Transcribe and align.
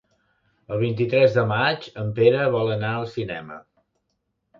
El 0.77 0.79
vint-i-tres 0.83 1.35
de 1.35 1.43
maig 1.51 1.85
en 2.03 2.09
Pere 2.21 2.47
vol 2.55 2.71
anar 2.77 2.95
al 3.03 3.07
cinema. 3.17 3.59